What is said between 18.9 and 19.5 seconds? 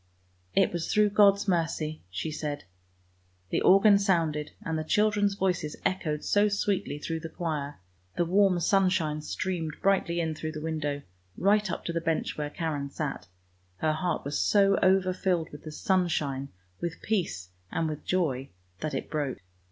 it broke.